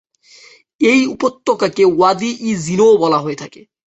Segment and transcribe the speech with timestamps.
[0.81, 3.61] এই উপত্যকাকে ওয়াদি-ই-জীনও বলা হয়ে থাকে।